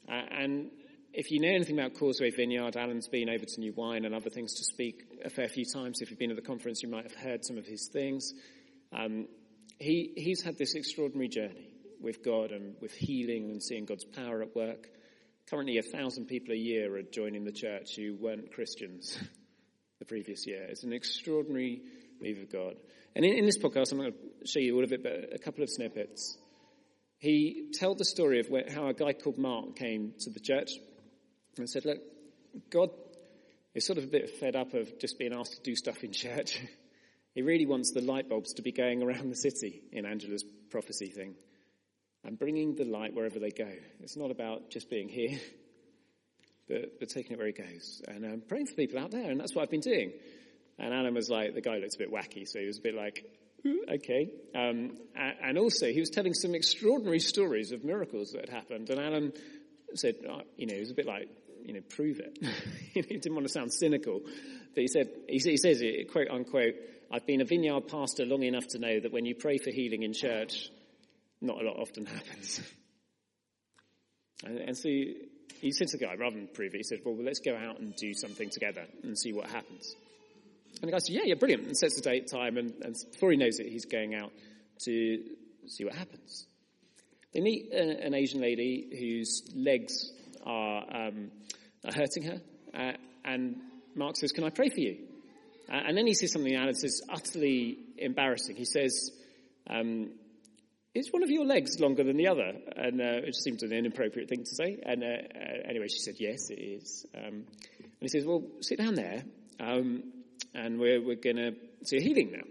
Uh, 0.08 0.22
and 0.30 0.70
if 1.12 1.30
you 1.30 1.40
know 1.40 1.48
anything 1.48 1.78
about 1.78 1.94
Causeway 1.94 2.30
Vineyard, 2.30 2.76
Alan's 2.76 3.08
been 3.08 3.28
over 3.28 3.44
to 3.44 3.60
New 3.60 3.72
Wine 3.72 4.04
and 4.04 4.14
other 4.14 4.30
things 4.30 4.54
to 4.54 4.64
speak 4.64 5.04
a 5.24 5.30
fair 5.30 5.48
few 5.48 5.64
times. 5.64 6.00
If 6.00 6.10
you've 6.10 6.18
been 6.18 6.30
at 6.30 6.36
the 6.36 6.42
conference, 6.42 6.82
you 6.82 6.88
might 6.88 7.04
have 7.04 7.14
heard 7.14 7.44
some 7.44 7.58
of 7.58 7.66
his 7.66 7.88
things. 7.92 8.32
Um, 8.92 9.26
he, 9.78 10.12
he's 10.16 10.42
had 10.42 10.58
this 10.58 10.74
extraordinary 10.74 11.28
journey 11.28 11.68
with 12.00 12.24
God 12.24 12.52
and 12.52 12.76
with 12.80 12.92
healing 12.92 13.50
and 13.50 13.62
seeing 13.62 13.84
God's 13.84 14.04
power 14.04 14.42
at 14.42 14.54
work. 14.54 14.88
Currently, 15.50 15.78
a 15.78 15.82
thousand 15.82 16.26
people 16.26 16.52
a 16.52 16.58
year 16.58 16.94
are 16.96 17.02
joining 17.02 17.44
the 17.44 17.52
church 17.52 17.96
who 17.96 18.16
weren't 18.20 18.52
Christians 18.52 19.18
the 19.98 20.04
previous 20.04 20.46
year. 20.46 20.66
It's 20.68 20.84
an 20.84 20.92
extraordinary 20.92 21.82
move 22.20 22.38
of 22.38 22.52
God. 22.52 22.74
And 23.18 23.26
in, 23.26 23.38
in 23.38 23.46
this 23.46 23.58
podcast, 23.58 23.90
I'm 23.90 23.98
going 23.98 24.12
to 24.12 24.46
show 24.46 24.60
you 24.60 24.76
all 24.76 24.84
of 24.84 24.92
it, 24.92 25.02
but 25.02 25.34
a 25.34 25.38
couple 25.38 25.64
of 25.64 25.68
snippets. 25.68 26.38
He 27.18 27.72
told 27.76 27.98
the 27.98 28.04
story 28.04 28.38
of 28.38 28.46
where, 28.48 28.62
how 28.72 28.86
a 28.86 28.94
guy 28.94 29.12
called 29.12 29.38
Mark 29.38 29.74
came 29.74 30.12
to 30.20 30.30
the 30.30 30.38
church 30.38 30.70
and 31.56 31.68
said, 31.68 31.84
Look, 31.84 31.98
God 32.70 32.90
is 33.74 33.84
sort 33.84 33.98
of 33.98 34.04
a 34.04 34.06
bit 34.06 34.38
fed 34.38 34.54
up 34.54 34.72
of 34.72 35.00
just 35.00 35.18
being 35.18 35.34
asked 35.34 35.54
to 35.54 35.62
do 35.62 35.74
stuff 35.74 36.04
in 36.04 36.12
church. 36.12 36.60
he 37.34 37.42
really 37.42 37.66
wants 37.66 37.90
the 37.90 38.02
light 38.02 38.28
bulbs 38.28 38.54
to 38.54 38.62
be 38.62 38.70
going 38.70 39.02
around 39.02 39.30
the 39.30 39.36
city 39.36 39.82
in 39.90 40.06
Angela's 40.06 40.44
prophecy 40.70 41.08
thing 41.08 41.34
and 42.22 42.38
bringing 42.38 42.76
the 42.76 42.84
light 42.84 43.14
wherever 43.14 43.40
they 43.40 43.50
go. 43.50 43.68
It's 43.98 44.16
not 44.16 44.30
about 44.30 44.70
just 44.70 44.88
being 44.88 45.08
here, 45.08 45.40
but, 46.68 47.00
but 47.00 47.08
taking 47.08 47.32
it 47.32 47.38
where 47.38 47.48
he 47.48 47.52
goes. 47.52 48.00
And 48.06 48.24
I'm 48.24 48.42
praying 48.42 48.66
for 48.66 48.74
people 48.74 49.00
out 49.00 49.10
there, 49.10 49.28
and 49.28 49.40
that's 49.40 49.56
what 49.56 49.62
I've 49.62 49.72
been 49.72 49.80
doing. 49.80 50.12
And 50.78 50.94
Alan 50.94 51.14
was 51.14 51.28
like, 51.28 51.54
the 51.54 51.60
guy 51.60 51.78
looked 51.78 51.96
a 51.96 51.98
bit 51.98 52.12
wacky, 52.12 52.46
so 52.46 52.60
he 52.60 52.66
was 52.66 52.78
a 52.78 52.82
bit 52.82 52.94
like, 52.94 53.24
okay. 53.66 54.30
Um, 54.54 54.96
and 55.16 55.58
also, 55.58 55.86
he 55.92 56.00
was 56.00 56.10
telling 56.10 56.34
some 56.34 56.54
extraordinary 56.54 57.20
stories 57.20 57.72
of 57.72 57.84
miracles 57.84 58.32
that 58.32 58.48
had 58.48 58.50
happened. 58.50 58.90
And 58.90 59.00
Alan 59.00 59.32
said, 59.94 60.16
uh, 60.28 60.42
you 60.56 60.66
know, 60.66 60.74
he 60.74 60.80
was 60.80 60.90
a 60.90 60.94
bit 60.94 61.06
like, 61.06 61.28
you 61.64 61.74
know, 61.74 61.80
prove 61.88 62.20
it. 62.20 62.38
he 62.94 63.02
didn't 63.02 63.34
want 63.34 63.46
to 63.46 63.52
sound 63.52 63.72
cynical. 63.72 64.20
But 64.74 64.82
he 64.82 64.88
said, 64.88 65.08
he, 65.28 65.38
says 65.38 65.80
it, 65.82 66.12
quote 66.12 66.28
unquote, 66.28 66.74
I've 67.10 67.26
been 67.26 67.40
a 67.40 67.44
vineyard 67.44 67.88
pastor 67.88 68.24
long 68.24 68.42
enough 68.42 68.66
to 68.68 68.78
know 68.78 69.00
that 69.00 69.12
when 69.12 69.24
you 69.24 69.34
pray 69.34 69.58
for 69.58 69.70
healing 69.70 70.02
in 70.02 70.12
church, 70.12 70.70
not 71.40 71.60
a 71.60 71.64
lot 71.64 71.78
often 71.78 72.06
happens. 72.06 72.60
and, 74.44 74.58
and 74.58 74.76
so 74.76 74.88
he 74.88 75.72
said 75.72 75.88
to 75.88 75.98
the 75.98 76.04
guy, 76.04 76.14
rather 76.14 76.36
than 76.36 76.48
prove 76.48 76.74
it, 76.74 76.78
he 76.78 76.82
said, 76.82 77.00
well, 77.04 77.16
let's 77.20 77.40
go 77.40 77.56
out 77.56 77.80
and 77.80 77.96
do 77.96 78.14
something 78.14 78.50
together 78.50 78.84
and 79.02 79.18
see 79.18 79.32
what 79.32 79.48
happens. 79.50 79.94
And 80.80 80.88
the 80.88 80.92
guy 80.92 80.98
said, 80.98 81.14
yeah, 81.14 81.22
yeah, 81.24 81.34
brilliant. 81.34 81.66
And 81.66 81.76
sets 81.76 81.96
the 81.96 82.02
date, 82.02 82.28
time, 82.28 82.56
and, 82.56 82.72
and 82.82 82.94
before 83.12 83.30
he 83.30 83.36
knows 83.36 83.58
it, 83.58 83.68
he's 83.68 83.84
going 83.84 84.14
out 84.14 84.32
to 84.84 85.24
see 85.66 85.84
what 85.84 85.94
happens. 85.94 86.46
They 87.32 87.40
meet 87.40 87.72
a, 87.72 88.06
an 88.06 88.14
Asian 88.14 88.40
lady 88.40 88.88
whose 88.98 89.42
legs 89.54 90.12
are, 90.44 90.84
um, 90.90 91.30
are 91.84 91.92
hurting 91.92 92.22
her, 92.24 92.40
uh, 92.74 92.92
and 93.24 93.56
Mark 93.94 94.16
says, 94.16 94.32
can 94.32 94.44
I 94.44 94.50
pray 94.50 94.68
for 94.68 94.80
you? 94.80 94.98
Uh, 95.70 95.76
and 95.86 95.96
then 95.96 96.06
he 96.06 96.14
says 96.14 96.32
something 96.32 96.54
Alan 96.54 96.74
says 96.74 97.02
utterly 97.10 97.78
embarrassing. 97.98 98.56
He 98.56 98.64
says, 98.64 99.10
um, 99.68 100.10
is 100.94 101.12
one 101.12 101.22
of 101.22 101.30
your 101.30 101.44
legs 101.44 101.78
longer 101.78 102.04
than 102.04 102.16
the 102.16 102.28
other? 102.28 102.52
And 102.76 103.00
uh, 103.00 103.26
it 103.26 103.34
seemed 103.34 103.62
an 103.62 103.72
inappropriate 103.72 104.28
thing 104.28 104.44
to 104.44 104.54
say. 104.54 104.78
And 104.82 105.02
uh, 105.02 105.06
uh, 105.06 105.68
anyway, 105.68 105.88
she 105.88 105.98
said, 105.98 106.14
yes, 106.18 106.48
it 106.50 106.60
is. 106.60 107.06
Um, 107.14 107.44
and 107.80 108.00
he 108.00 108.08
says, 108.08 108.24
well, 108.24 108.42
sit 108.60 108.78
down 108.78 108.94
there. 108.94 109.24
Um, 109.60 110.04
and 110.64 110.78
we're, 110.78 111.00
we're 111.00 111.16
going 111.16 111.36
to 111.36 111.52
see 111.84 111.98
a 111.98 112.00
healing 112.00 112.32
now. 112.32 112.44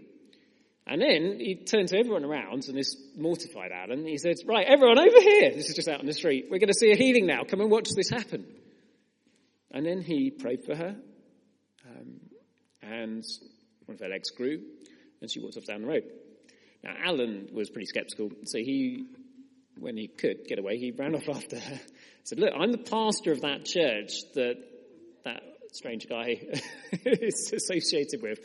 And 0.86 1.02
then 1.02 1.38
he 1.38 1.56
turned 1.56 1.88
to 1.88 1.98
everyone 1.98 2.24
around 2.24 2.64
and 2.68 2.76
this 2.76 2.96
mortified 3.16 3.70
Alan. 3.72 4.06
He 4.06 4.16
said, 4.16 4.36
right, 4.46 4.66
everyone 4.66 4.98
over 4.98 5.20
here. 5.20 5.50
This 5.50 5.68
is 5.68 5.76
just 5.76 5.88
out 5.88 6.00
on 6.00 6.06
the 6.06 6.14
street. 6.14 6.46
We're 6.50 6.58
going 6.58 6.68
to 6.68 6.78
see 6.78 6.90
a 6.90 6.96
healing 6.96 7.26
now. 7.26 7.44
Come 7.44 7.60
and 7.60 7.70
watch 7.70 7.88
this 7.94 8.08
happen. 8.08 8.46
And 9.70 9.84
then 9.84 10.00
he 10.00 10.30
prayed 10.30 10.64
for 10.64 10.74
her. 10.74 10.96
Um, 11.86 12.20
and 12.80 13.22
one 13.84 13.96
of 13.96 14.00
her 14.00 14.08
legs 14.08 14.30
grew 14.30 14.62
and 15.20 15.30
she 15.30 15.40
walked 15.40 15.58
off 15.58 15.66
down 15.66 15.82
the 15.82 15.88
road. 15.88 16.04
Now, 16.82 16.94
Alan 17.04 17.50
was 17.52 17.68
pretty 17.68 17.86
skeptical. 17.86 18.30
So 18.44 18.58
he, 18.58 19.04
when 19.78 19.98
he 19.98 20.08
could 20.08 20.46
get 20.48 20.58
away, 20.58 20.78
he 20.78 20.92
ran 20.92 21.14
off 21.14 21.28
after 21.34 21.58
her. 21.58 21.80
Said, 22.24 22.38
look, 22.38 22.54
I'm 22.58 22.72
the 22.72 22.78
pastor 22.78 23.32
of 23.32 23.42
that 23.42 23.66
church 23.66 24.12
that 24.34 24.56
strange 25.72 26.08
guy 26.08 26.40
is 27.04 27.52
associated 27.52 28.22
with. 28.22 28.38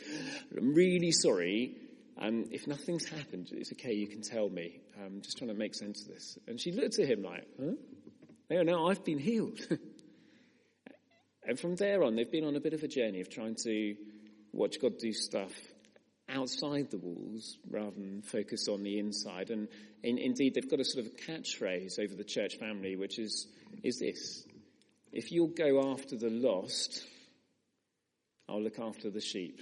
I'm 0.56 0.74
really 0.74 1.12
sorry 1.12 1.74
um, 2.18 2.44
if 2.50 2.66
nothing's 2.66 3.08
happened, 3.08 3.48
it's 3.52 3.72
okay, 3.72 3.92
you 3.92 4.06
can 4.06 4.22
tell 4.22 4.48
me. 4.48 4.80
I'm 5.02 5.20
just 5.20 5.38
trying 5.38 5.48
to 5.48 5.54
make 5.54 5.74
sense 5.74 6.02
of 6.02 6.08
this. 6.08 6.38
And 6.46 6.60
she 6.60 6.70
looked 6.72 6.98
at 6.98 7.08
him 7.08 7.22
like, 7.22 7.46
huh? 7.60 7.72
No, 8.50 8.62
no, 8.62 8.86
I've 8.86 9.04
been 9.04 9.18
healed. 9.18 9.58
and 11.48 11.58
from 11.58 11.74
there 11.76 12.04
on, 12.04 12.14
they've 12.14 12.30
been 12.30 12.44
on 12.44 12.54
a 12.54 12.60
bit 12.60 12.72
of 12.72 12.82
a 12.82 12.88
journey 12.88 13.20
of 13.20 13.30
trying 13.30 13.56
to 13.64 13.96
watch 14.52 14.80
God 14.80 14.98
do 14.98 15.12
stuff 15.12 15.52
outside 16.28 16.90
the 16.90 16.98
walls 16.98 17.58
rather 17.68 17.90
than 17.90 18.22
focus 18.22 18.68
on 18.68 18.84
the 18.84 18.98
inside. 18.98 19.50
And 19.50 19.66
in, 20.02 20.18
indeed, 20.18 20.54
they've 20.54 20.70
got 20.70 20.80
a 20.80 20.84
sort 20.84 21.06
of 21.06 21.16
catchphrase 21.16 21.98
over 21.98 22.14
the 22.14 22.24
church 22.24 22.58
family, 22.58 22.94
which 22.94 23.18
is, 23.18 23.48
is 23.82 23.98
this. 23.98 24.44
If 25.12 25.32
you'll 25.32 25.48
go 25.48 25.92
after 25.92 26.16
the 26.16 26.30
lost, 26.30 27.04
I'll 28.48 28.62
look 28.62 28.78
after 28.78 29.10
the 29.10 29.20
sheep. 29.20 29.60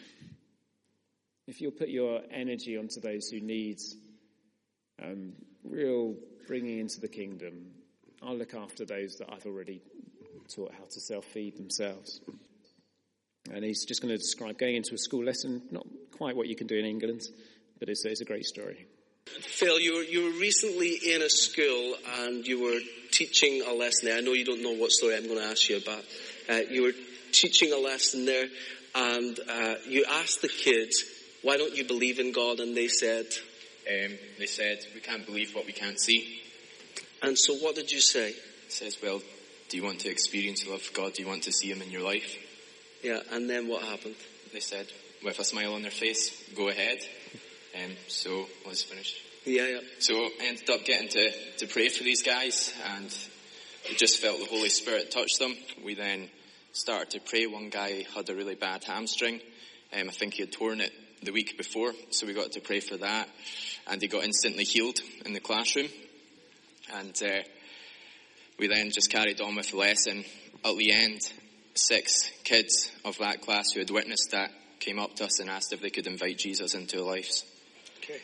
If 1.47 1.61
you'll 1.61 1.73
put 1.73 1.89
your 1.89 2.21
energy 2.31 2.77
onto 2.77 3.01
those 3.01 3.29
who 3.29 3.41
need 3.41 3.79
um, 5.03 5.33
real 5.65 6.15
bringing 6.47 6.79
into 6.79 7.01
the 7.01 7.09
kingdom, 7.09 7.73
I'll 8.23 8.37
look 8.37 8.55
after 8.55 8.85
those 8.85 9.17
that 9.17 9.33
I've 9.33 9.47
already 9.47 9.83
taught 10.55 10.73
how 10.73 10.85
to 10.85 11.01
self 11.01 11.25
feed 11.27 11.57
themselves. 11.57 12.21
And 13.53 13.65
he's 13.65 13.85
just 13.85 14.01
going 14.01 14.13
to 14.13 14.19
describe 14.19 14.59
going 14.59 14.77
into 14.77 14.95
a 14.95 14.99
school 14.99 15.25
lesson, 15.25 15.63
not 15.71 15.87
quite 16.17 16.37
what 16.37 16.47
you 16.47 16.55
can 16.55 16.69
do 16.69 16.77
in 16.77 16.85
England, 16.85 17.23
but 17.81 17.89
it's, 17.89 18.05
it's 18.05 18.21
a 18.21 18.25
great 18.25 18.45
story. 18.45 18.87
Phil, 19.27 19.81
you 19.81 19.95
were, 19.95 20.03
you 20.03 20.25
were 20.25 20.41
recently 20.41 20.95
in 21.15 21.23
a 21.23 21.29
school 21.29 21.95
and 22.21 22.47
you 22.47 22.63
were 22.63 22.79
teaching 23.11 23.63
a 23.67 23.73
lesson 23.73 24.09
there. 24.09 24.19
I 24.19 24.21
know 24.21 24.33
you 24.33 24.45
don't 24.45 24.63
know 24.63 24.75
what 24.75 24.91
story 24.91 25.17
I'm 25.17 25.27
going 25.27 25.39
to 25.39 25.45
ask 25.45 25.69
you 25.69 25.79
about. 25.79 26.05
Uh, 26.49 26.61
you 26.71 26.83
were 26.83 26.93
teaching 27.33 27.73
a 27.73 27.79
lesson 27.79 28.25
there 28.25 28.47
and 28.95 29.39
uh, 29.49 29.75
you 29.89 30.05
asked 30.09 30.43
the 30.43 30.49
kids 30.49 31.05
why 31.43 31.57
don't 31.57 31.77
you 31.77 31.85
believe 31.85 32.19
in 32.19 32.33
God? 32.33 32.61
And 32.61 32.77
they 32.77 32.89
said, 32.89 33.27
um, 33.89 34.17
they 34.39 34.47
said, 34.47 34.79
we 34.95 35.01
can't 35.01 35.27
believe 35.27 35.55
what 35.55 35.67
we 35.67 35.73
can't 35.73 36.01
see. 36.01 36.41
And 37.21 37.37
so 37.37 37.55
what 37.57 37.75
did 37.75 37.93
you 37.93 38.01
say? 38.01 38.31
It 38.31 38.73
says, 38.73 38.97
well, 39.03 39.21
do 39.69 39.77
you 39.77 39.83
want 39.83 40.01
to 40.01 40.09
experience 40.09 40.63
the 40.63 40.71
love 40.71 40.83
of 40.83 40.93
God? 40.95 41.15
Do 41.15 41.23
you 41.23 41.29
want 41.29 41.45
to 41.45 41.53
see 41.53 41.71
Him 41.71 41.83
in 41.83 41.91
your 41.91 42.03
life? 42.03 42.37
Yeah, 43.03 43.21
and 43.33 43.51
then 43.51 43.69
what 43.69 43.83
happened? 43.83 44.15
They 44.53 44.61
said, 44.61 44.87
with 45.25 45.39
a 45.39 45.45
smile 45.45 45.75
on 45.75 45.83
their 45.83 45.91
face, 45.91 46.31
go 46.55 46.69
ahead. 46.69 46.99
And 47.75 47.93
um, 47.93 47.99
so 48.07 48.47
I 48.65 48.69
was 48.69 48.83
finished. 48.83 49.17
Yeah, 49.45 49.67
yeah. 49.67 49.81
So 49.99 50.15
I 50.15 50.31
ended 50.43 50.71
up 50.71 50.85
getting 50.85 51.09
to, 51.09 51.31
to 51.59 51.67
pray 51.67 51.89
for 51.89 52.05
these 52.05 52.23
guys 52.23 52.73
and 52.97 53.17
just 53.97 54.19
felt 54.19 54.39
the 54.39 54.47
Holy 54.47 54.69
Spirit 54.69 55.11
touch 55.11 55.39
them. 55.39 55.57
We 55.83 55.95
then 55.95 56.29
started 56.73 57.11
to 57.11 57.21
pray. 57.21 57.47
One 57.47 57.69
guy 57.69 58.05
had 58.15 58.29
a 58.29 58.35
really 58.35 58.55
bad 58.55 58.85
hamstring. 58.85 59.41
Um, 59.93 60.09
I 60.09 60.13
think 60.13 60.35
he 60.35 60.43
had 60.43 60.53
torn 60.53 60.81
it 60.81 60.93
the 61.23 61.33
week 61.33 61.57
before, 61.57 61.93
so 62.11 62.27
we 62.27 62.33
got 62.33 62.53
to 62.53 62.61
pray 62.61 62.81
for 62.81 62.97
that, 62.97 63.29
and 63.87 64.03
he 64.03 64.09
got 64.09 64.25
instantly 64.25 64.65
healed 64.65 64.99
in 65.25 65.35
the 65.35 65.41
classroom. 65.41 65.89
And 66.95 67.17
uh, 67.23 67.43
we 68.59 68.67
then 68.67 68.91
just 68.91 69.11
carried 69.11 69.41
on 69.41 69.55
with 69.55 69.71
the 69.71 69.77
lesson. 69.77 70.25
At 70.65 70.77
the 70.77 70.93
end, 70.93 71.21
six 71.75 72.31
kids 72.45 72.91
of 73.05 73.19
that 73.19 73.43
class 73.43 73.73
who 73.73 73.81
had 73.81 73.91
witnessed 73.91 74.31
that 74.33 74.51
came 74.81 74.99
up 74.99 75.15
to 75.17 75.25
us 75.25 75.41
and 75.41 75.49
asked 75.49 75.73
if 75.73 75.81
they 75.81 75.91
could 75.91 76.07
invite 76.07 76.39
Jesus 76.39 76.75
into 76.75 76.97
their 76.97 77.05
lives. 77.05 77.45
Okay. 77.99 78.21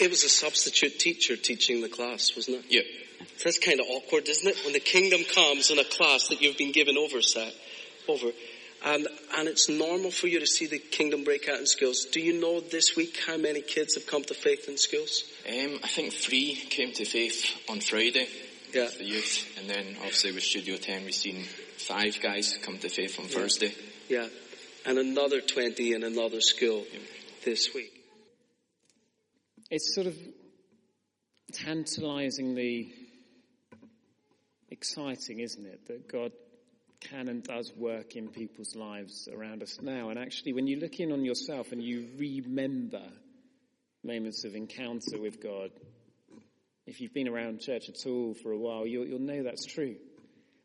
It 0.00 0.10
was 0.10 0.24
a 0.24 0.28
substitute 0.28 0.98
teacher 0.98 1.36
teaching 1.36 1.80
the 1.80 1.88
class, 1.88 2.36
wasn't 2.36 2.58
it? 2.58 2.64
Yep. 2.68 2.84
That's 3.44 3.58
kind 3.58 3.80
of 3.80 3.86
awkward, 3.88 4.28
isn't 4.28 4.48
it? 4.48 4.64
When 4.64 4.72
the 4.72 4.80
kingdom 4.80 5.20
comes 5.34 5.70
in 5.70 5.78
a 5.78 5.84
class 5.84 6.28
that 6.28 6.42
you've 6.42 6.58
been 6.58 6.72
given 6.72 6.96
oversight 6.98 7.54
over. 8.08 8.30
And, 8.84 9.08
and 9.36 9.48
it's 9.48 9.68
normal 9.68 10.10
for 10.10 10.26
you 10.28 10.38
to 10.40 10.46
see 10.46 10.66
the 10.66 10.78
kingdom 10.78 11.24
break 11.24 11.48
out 11.48 11.58
in 11.58 11.66
schools. 11.66 12.06
Do 12.12 12.20
you 12.20 12.38
know 12.40 12.60
this 12.60 12.94
week 12.94 13.18
how 13.26 13.36
many 13.36 13.62
kids 13.62 13.94
have 13.94 14.06
come 14.06 14.22
to 14.24 14.34
faith 14.34 14.68
in 14.68 14.76
schools? 14.76 15.24
Um, 15.48 15.80
I 15.82 15.88
think 15.88 16.12
three 16.12 16.54
came 16.54 16.92
to 16.92 17.04
faith 17.04 17.46
on 17.68 17.80
Friday. 17.80 18.28
Yeah. 18.72 18.88
The 18.96 19.04
youth. 19.04 19.58
And 19.58 19.68
then 19.68 19.96
obviously 19.98 20.32
with 20.32 20.44
Studio 20.44 20.76
10 20.76 21.04
we've 21.04 21.14
seen 21.14 21.44
five 21.78 22.20
guys 22.20 22.58
come 22.62 22.78
to 22.78 22.88
faith 22.88 23.18
on 23.18 23.26
yeah. 23.26 23.30
Thursday. 23.30 23.74
Yeah. 24.08 24.28
And 24.84 24.98
another 24.98 25.40
20 25.40 25.94
in 25.94 26.04
another 26.04 26.40
school 26.40 26.84
yeah. 26.92 27.00
this 27.44 27.74
week. 27.74 27.92
It's 29.68 29.96
sort 29.96 30.06
of 30.06 30.16
tantalizingly 31.52 32.92
exciting, 34.68 35.40
isn't 35.40 35.66
it? 35.66 35.88
That 35.88 36.08
God 36.08 36.30
can 37.00 37.28
and 37.28 37.42
does 37.42 37.72
work 37.76 38.14
in 38.14 38.28
people's 38.28 38.76
lives 38.76 39.28
around 39.32 39.64
us 39.64 39.80
now. 39.82 40.10
And 40.10 40.20
actually, 40.20 40.52
when 40.52 40.68
you 40.68 40.78
look 40.78 41.00
in 41.00 41.10
on 41.10 41.24
yourself 41.24 41.72
and 41.72 41.82
you 41.82 42.08
remember 42.16 43.02
moments 44.04 44.44
of 44.44 44.54
encounter 44.54 45.20
with 45.20 45.42
God, 45.42 45.70
if 46.86 47.00
you've 47.00 47.14
been 47.14 47.28
around 47.28 47.60
church 47.60 47.88
at 47.88 48.06
all 48.06 48.34
for 48.34 48.52
a 48.52 48.58
while, 48.58 48.86
you'll, 48.86 49.06
you'll 49.06 49.18
know 49.18 49.42
that's 49.42 49.66
true. 49.66 49.96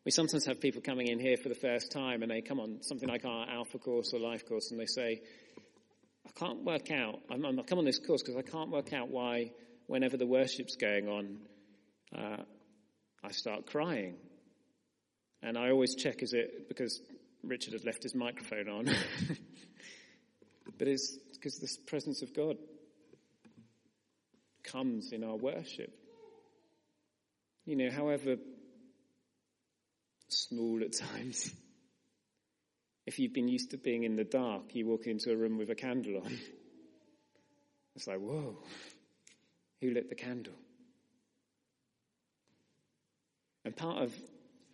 We 0.04 0.12
sometimes 0.12 0.46
have 0.46 0.60
people 0.60 0.80
coming 0.80 1.08
in 1.08 1.18
here 1.18 1.36
for 1.36 1.48
the 1.48 1.56
first 1.56 1.90
time 1.90 2.22
and 2.22 2.30
they 2.30 2.40
come 2.40 2.60
on 2.60 2.82
something 2.82 3.08
like 3.08 3.24
our 3.24 3.48
Alpha 3.48 3.78
course 3.78 4.12
or 4.12 4.20
Life 4.20 4.48
course 4.48 4.70
and 4.70 4.78
they 4.78 4.86
say, 4.86 5.22
I 6.34 6.38
can't 6.38 6.64
work 6.64 6.90
out, 6.90 7.20
I'm, 7.30 7.44
I'm, 7.44 7.58
I 7.58 7.62
come 7.62 7.78
on 7.78 7.84
this 7.84 7.98
course 7.98 8.22
because 8.22 8.36
I 8.36 8.42
can't 8.42 8.70
work 8.70 8.92
out 8.92 9.10
why 9.10 9.52
whenever 9.86 10.16
the 10.16 10.26
worship's 10.26 10.76
going 10.76 11.08
on, 11.08 11.38
uh, 12.16 12.42
I 13.22 13.32
start 13.32 13.66
crying. 13.66 14.16
And 15.42 15.58
I 15.58 15.70
always 15.70 15.94
check, 15.94 16.22
is 16.22 16.32
it 16.32 16.68
because 16.68 17.00
Richard 17.42 17.72
had 17.72 17.84
left 17.84 18.02
his 18.02 18.14
microphone 18.14 18.68
on? 18.68 18.84
but 20.78 20.88
it's 20.88 21.18
because 21.34 21.58
the 21.58 21.68
presence 21.86 22.22
of 22.22 22.34
God 22.34 22.56
comes 24.62 25.12
in 25.12 25.24
our 25.24 25.36
worship. 25.36 25.92
You 27.64 27.76
know, 27.76 27.90
however 27.90 28.36
small 30.28 30.80
at 30.82 30.92
times. 30.96 31.52
If 33.06 33.18
you've 33.18 33.32
been 33.32 33.48
used 33.48 33.70
to 33.70 33.78
being 33.78 34.04
in 34.04 34.16
the 34.16 34.24
dark, 34.24 34.74
you 34.74 34.86
walk 34.86 35.06
into 35.06 35.32
a 35.32 35.36
room 35.36 35.58
with 35.58 35.70
a 35.70 35.74
candle 35.74 36.22
on. 36.24 36.38
It's 37.94 38.06
like, 38.06 38.20
whoa, 38.20 38.56
who 39.82 39.90
lit 39.90 40.08
the 40.08 40.14
candle? 40.14 40.54
And 43.66 43.76
part 43.76 44.02
of 44.02 44.14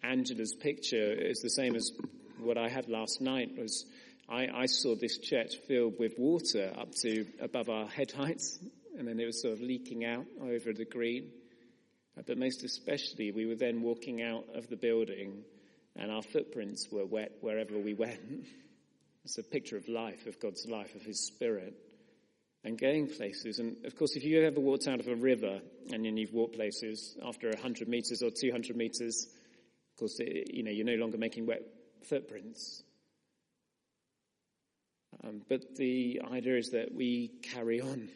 Angela's 0.04 0.54
picture 0.54 1.12
is 1.12 1.40
the 1.40 1.50
same 1.50 1.74
as 1.74 1.90
what 2.38 2.56
I 2.56 2.68
had 2.68 2.88
last 2.88 3.20
night 3.20 3.58
was 3.58 3.84
I, 4.28 4.46
I, 4.54 4.66
saw 4.66 4.94
this 4.94 5.18
church 5.18 5.56
filled 5.66 5.98
with 5.98 6.14
water 6.16 6.72
up 6.78 6.92
to 7.02 7.26
above 7.40 7.68
our 7.68 7.86
head 7.86 8.12
heights 8.12 8.58
and 8.96 9.06
then 9.08 9.18
it 9.18 9.26
was 9.26 9.42
sort 9.42 9.54
of 9.54 9.60
leaking 9.60 10.04
out 10.04 10.26
over 10.40 10.72
the 10.72 10.84
green. 10.84 11.30
But 12.26 12.38
most 12.38 12.64
especially, 12.64 13.30
we 13.30 13.46
were 13.46 13.54
then 13.54 13.82
walking 13.82 14.22
out 14.22 14.44
of 14.54 14.68
the 14.68 14.76
building 14.76 15.44
and 15.98 16.12
our 16.12 16.22
footprints 16.22 16.88
were 16.90 17.04
wet 17.04 17.32
wherever 17.40 17.76
we 17.76 17.94
went. 17.94 18.46
It's 19.24 19.38
a 19.38 19.42
picture 19.42 19.76
of 19.76 19.88
life, 19.88 20.26
of 20.26 20.40
God's 20.40 20.66
life, 20.66 20.94
of 20.94 21.02
His 21.02 21.26
Spirit 21.26 21.74
and 22.64 22.78
going 22.78 23.08
places. 23.08 23.58
And 23.58 23.84
of 23.84 23.96
course, 23.96 24.16
if 24.16 24.24
you 24.24 24.42
ever 24.44 24.60
walked 24.60 24.86
out 24.86 25.00
of 25.00 25.08
a 25.08 25.14
river 25.14 25.60
and 25.92 26.04
then 26.04 26.16
you've 26.16 26.32
walked 26.32 26.54
places 26.54 27.16
after 27.24 27.48
100 27.48 27.88
meters 27.88 28.22
or 28.22 28.30
200 28.30 28.76
meters, 28.76 29.26
of 29.92 29.98
course, 29.98 30.18
it, 30.20 30.54
you 30.54 30.62
know, 30.62 30.70
you're 30.70 30.86
no 30.86 30.94
longer 30.94 31.18
making 31.18 31.46
wet 31.46 31.62
footprints. 32.08 32.82
Um, 35.24 35.42
but 35.48 35.76
the 35.76 36.20
idea 36.32 36.56
is 36.56 36.70
that 36.70 36.94
we 36.94 37.32
carry 37.42 37.80
on. 37.80 38.08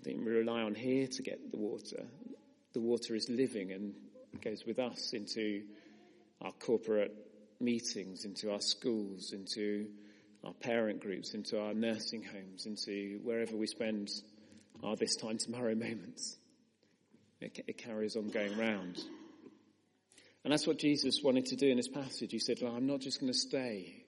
I 0.00 0.04
think 0.04 0.24
we 0.24 0.32
rely 0.32 0.62
on 0.62 0.74
here 0.74 1.06
to 1.06 1.22
get 1.22 1.50
the 1.50 1.58
water. 1.58 2.04
The 2.72 2.80
water 2.80 3.14
is 3.14 3.28
living 3.28 3.72
and 3.72 3.94
goes 4.42 4.64
with 4.66 4.78
us 4.78 5.12
into 5.12 5.62
our 6.40 6.52
corporate 6.52 7.14
meetings, 7.60 8.24
into 8.24 8.52
our 8.52 8.60
schools, 8.60 9.32
into 9.32 9.86
our 10.44 10.52
parent 10.52 11.00
groups, 11.00 11.34
into 11.34 11.60
our 11.60 11.74
nursing 11.74 12.22
homes, 12.22 12.66
into 12.66 13.20
wherever 13.22 13.56
we 13.56 13.66
spend 13.66 14.10
our 14.82 14.96
this 14.96 15.16
time 15.16 15.38
tomorrow 15.38 15.74
moments. 15.74 16.36
It, 17.40 17.64
it 17.66 17.78
carries 17.78 18.16
on 18.16 18.30
going 18.30 18.56
round. 18.58 18.98
And 20.44 20.52
that's 20.52 20.66
what 20.66 20.78
Jesus 20.78 21.20
wanted 21.22 21.46
to 21.46 21.56
do 21.56 21.68
in 21.68 21.78
this 21.78 21.88
passage. 21.88 22.30
He 22.32 22.38
said, 22.38 22.58
well, 22.60 22.74
I'm 22.74 22.86
not 22.86 23.00
just 23.00 23.20
going 23.20 23.32
to 23.32 23.38
stay 23.38 24.04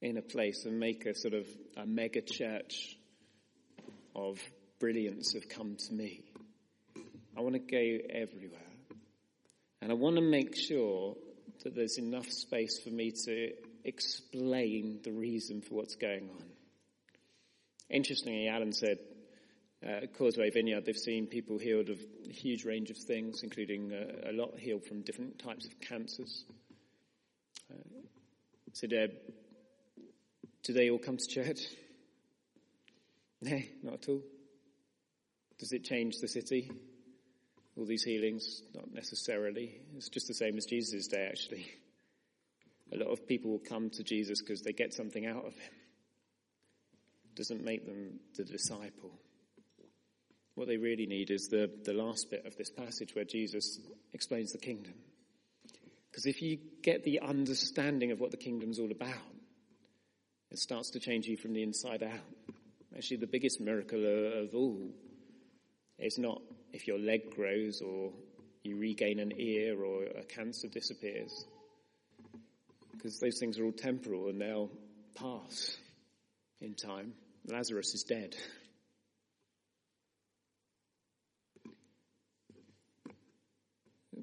in 0.00 0.16
a 0.16 0.22
place 0.22 0.64
and 0.64 0.80
make 0.80 1.04
a 1.06 1.14
sort 1.14 1.34
of 1.34 1.46
a 1.76 1.86
mega 1.86 2.22
church 2.22 2.96
of 4.16 4.40
brilliance 4.80 5.34
have 5.34 5.48
come 5.48 5.76
to 5.76 5.94
me. 5.94 6.24
I 7.36 7.40
want 7.40 7.54
to 7.54 7.60
go 7.60 8.04
everywhere. 8.10 8.71
And 9.82 9.90
I 9.90 9.96
want 9.96 10.14
to 10.14 10.22
make 10.22 10.56
sure 10.56 11.16
that 11.64 11.74
there's 11.74 11.98
enough 11.98 12.30
space 12.30 12.78
for 12.78 12.90
me 12.90 13.10
to 13.24 13.50
explain 13.82 15.00
the 15.02 15.10
reason 15.10 15.60
for 15.60 15.74
what's 15.74 15.96
going 15.96 16.30
on. 16.30 16.44
Interestingly, 17.90 18.46
Alan 18.46 18.72
said, 18.72 18.98
uh, 19.84 20.06
Causeway 20.16 20.50
Vineyard, 20.50 20.84
they've 20.86 20.96
seen 20.96 21.26
people 21.26 21.58
healed 21.58 21.88
of 21.88 21.98
a 22.28 22.32
huge 22.32 22.64
range 22.64 22.90
of 22.90 22.96
things, 22.96 23.42
including 23.42 23.92
uh, 23.92 24.30
a 24.30 24.32
lot 24.32 24.56
healed 24.56 24.84
from 24.84 25.02
different 25.02 25.40
types 25.40 25.66
of 25.66 25.80
cancers. 25.80 26.44
Uh, 27.68 28.02
so, 28.72 28.86
do 28.86 30.72
they 30.72 30.90
all 30.90 30.98
come 30.98 31.16
to 31.16 31.26
church? 31.26 31.66
No, 33.44 33.60
not 33.82 33.94
at 33.94 34.08
all. 34.08 34.22
Does 35.58 35.72
it 35.72 35.82
change 35.82 36.18
the 36.20 36.28
city? 36.28 36.70
All 37.76 37.86
these 37.86 38.04
healings? 38.04 38.62
Not 38.74 38.92
necessarily. 38.92 39.80
It's 39.96 40.08
just 40.08 40.28
the 40.28 40.34
same 40.34 40.56
as 40.58 40.66
Jesus' 40.66 41.08
day, 41.08 41.26
actually. 41.30 41.66
A 42.92 42.98
lot 42.98 43.08
of 43.10 43.26
people 43.26 43.50
will 43.50 43.58
come 43.58 43.88
to 43.90 44.02
Jesus 44.02 44.42
because 44.42 44.60
they 44.60 44.72
get 44.72 44.92
something 44.92 45.26
out 45.26 45.46
of 45.46 45.54
him. 45.54 45.72
Doesn't 47.34 47.64
make 47.64 47.86
them 47.86 48.20
the 48.36 48.44
disciple. 48.44 49.10
What 50.54 50.68
they 50.68 50.76
really 50.76 51.06
need 51.06 51.30
is 51.30 51.48
the, 51.48 51.70
the 51.84 51.94
last 51.94 52.30
bit 52.30 52.44
of 52.44 52.56
this 52.56 52.70
passage 52.70 53.14
where 53.14 53.24
Jesus 53.24 53.80
explains 54.12 54.52
the 54.52 54.58
kingdom. 54.58 54.92
Because 56.10 56.26
if 56.26 56.42
you 56.42 56.58
get 56.82 57.04
the 57.04 57.20
understanding 57.20 58.12
of 58.12 58.20
what 58.20 58.32
the 58.32 58.36
kingdom's 58.36 58.78
all 58.78 58.90
about, 58.90 59.14
it 60.50 60.58
starts 60.58 60.90
to 60.90 61.00
change 61.00 61.26
you 61.26 61.38
from 61.38 61.54
the 61.54 61.62
inside 61.62 62.02
out. 62.02 62.54
Actually, 62.94 63.16
the 63.16 63.26
biggest 63.26 63.58
miracle 63.58 64.04
of 64.42 64.54
all 64.54 64.90
is 66.02 66.18
not 66.18 66.42
if 66.72 66.86
your 66.86 66.98
leg 66.98 67.34
grows 67.34 67.80
or 67.80 68.12
you 68.62 68.76
regain 68.76 69.18
an 69.18 69.32
ear 69.38 69.82
or 69.82 70.04
a 70.04 70.24
cancer 70.24 70.68
disappears. 70.68 71.46
Because 72.92 73.18
those 73.18 73.38
things 73.38 73.58
are 73.58 73.64
all 73.64 73.72
temporal 73.72 74.28
and 74.28 74.40
they'll 74.40 74.70
pass 75.14 75.76
in 76.60 76.74
time. 76.74 77.14
Lazarus 77.46 77.94
is 77.94 78.04
dead. 78.04 78.36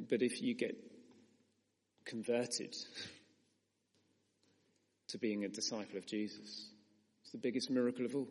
But 0.10 0.22
if 0.22 0.42
you 0.42 0.56
get 0.56 0.76
converted 2.06 2.76
to 5.10 5.18
being 5.18 5.44
a 5.44 5.50
disciple 5.50 5.98
of 5.98 6.06
Jesus, 6.08 6.70
it's 7.22 7.32
the 7.32 7.38
biggest 7.38 7.70
miracle 7.70 8.06
of 8.06 8.16
all. 8.16 8.28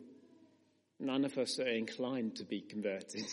None 0.99 1.23
of 1.23 1.37
us 1.37 1.59
are 1.59 1.67
inclined 1.67 2.35
to 2.37 2.43
be 2.43 2.61
converted. 2.61 3.25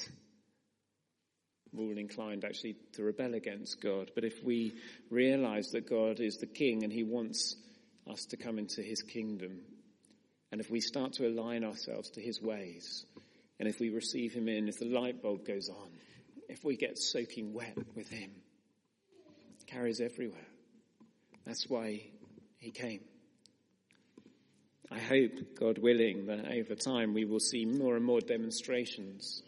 We're 1.73 1.85
all 1.85 1.99
inclined 1.99 2.44
actually 2.44 2.76
to 2.92 3.02
rebel 3.02 3.35
against 3.35 3.80
God. 3.80 4.12
But 4.14 4.25
if 4.25 4.42
we 4.42 4.75
realize 5.11 5.73
that 5.73 5.90
God 5.90 6.20
is 6.20 6.37
the 6.37 6.46
King 6.46 6.85
and 6.85 6.92
He 6.92 7.02
wants 7.02 7.56
us 8.08 8.25
to 8.26 8.37
come 8.37 8.58
into 8.58 8.82
His 8.82 9.02
kingdom, 9.02 9.61
and 10.52 10.61
if 10.61 10.70
we 10.70 10.80
start 10.80 11.14
to 11.14 11.26
align 11.26 11.64
ourselves 11.64 12.11
to 12.11 12.20
His 12.20 12.40
ways, 12.40 13.04
and 13.58 13.68
if 13.68 13.80
we 13.80 13.90
receive 13.90 14.32
Him 14.32 14.49
in, 14.49 14.68
if 14.68 14.78
the 14.78 14.87
light 14.87 15.20
bulb 15.20 15.44
goes 15.44 15.68
on, 15.68 15.90
if 16.49 16.64
we 16.64 16.76
get 16.76 16.99
soaking 16.99 17.52
wet 17.52 17.76
with 17.96 18.08
Him. 18.08 18.30
Carries 19.66 20.00
everywhere. 20.00 20.46
That's 21.44 21.68
why 21.68 22.04
He 22.58 22.70
came. 22.70 23.00
I 24.90 24.99
hope, 25.00 25.59
God 25.59 25.79
willing, 25.79 26.27
that 26.27 26.46
over 26.46 26.77
time 26.77 27.12
we 27.12 27.25
will 27.25 27.40
see 27.40 27.64
more 27.64 27.96
and 27.96 28.05
more 28.05 28.20
demonstrations 28.20 29.42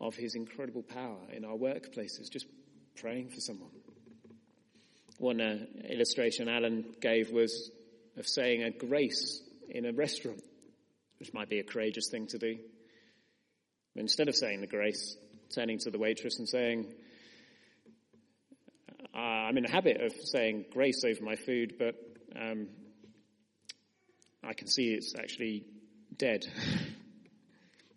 of 0.00 0.14
His 0.14 0.34
incredible 0.34 0.82
power 0.82 1.18
in 1.32 1.44
our 1.44 1.56
workplaces, 1.56 2.30
just 2.30 2.46
praying 2.96 3.28
for 3.28 3.40
someone. 3.40 3.70
One 5.18 5.40
uh, 5.40 5.58
illustration 5.88 6.48
Alan 6.48 6.94
gave 7.00 7.30
was 7.30 7.70
of 8.16 8.26
saying 8.26 8.62
a 8.62 8.70
grace 8.70 9.42
in 9.68 9.84
a 9.84 9.92
restaurant, 9.92 10.42
which 11.18 11.34
might 11.34 11.50
be 11.50 11.58
a 11.58 11.64
courageous 11.64 12.08
thing 12.10 12.26
to 12.28 12.38
do. 12.38 12.58
But 13.94 14.00
instead 14.00 14.28
of 14.28 14.34
saying 14.34 14.60
the 14.60 14.66
grace, 14.66 15.16
turning 15.54 15.78
to 15.80 15.90
the 15.90 15.98
waitress 15.98 16.38
and 16.38 16.48
saying, 16.48 16.86
uh, 19.14 19.18
I'm 19.18 19.58
in 19.58 19.66
a 19.66 19.70
habit 19.70 20.00
of 20.00 20.12
saying 20.24 20.66
grace 20.72 21.04
over 21.04 21.22
my 21.22 21.36
food, 21.36 21.74
but 21.78 21.94
um, 22.34 22.68
I 24.46 24.52
can 24.52 24.66
see 24.68 24.92
it's 24.92 25.14
actually 25.18 25.64
dead. 26.16 26.46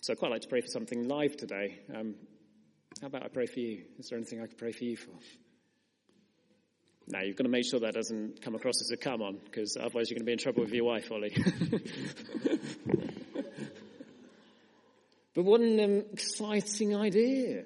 so 0.01 0.13
I'd 0.13 0.19
quite 0.19 0.31
like 0.31 0.41
to 0.41 0.47
pray 0.47 0.61
for 0.61 0.67
something 0.67 1.07
live 1.07 1.35
today. 1.37 1.79
Um, 1.93 2.15
how 3.01 3.07
about 3.07 3.23
I 3.23 3.27
pray 3.27 3.45
for 3.45 3.59
you? 3.59 3.83
Is 3.99 4.09
there 4.09 4.17
anything 4.17 4.41
I 4.41 4.47
could 4.47 4.57
pray 4.57 4.71
for 4.71 4.83
you 4.83 4.97
for? 4.97 5.11
Now, 7.09 7.21
you've 7.21 7.37
got 7.37 7.43
to 7.43 7.49
make 7.49 7.65
sure 7.65 7.79
that 7.81 7.93
doesn't 7.93 8.41
come 8.41 8.55
across 8.55 8.81
as 8.81 8.91
a 8.91 8.97
come 8.97 9.21
on, 9.21 9.37
because 9.45 9.77
otherwise 9.77 10.09
you're 10.09 10.15
going 10.17 10.25
to 10.25 10.25
be 10.25 10.33
in 10.33 10.39
trouble 10.39 10.63
with 10.63 10.73
your 10.73 10.83
wife, 10.83 11.09
Ollie. 11.09 11.33
but 15.33 15.45
what 15.45 15.61
an 15.61 15.79
um, 15.79 16.03
exciting 16.11 16.95
idea 16.97 17.63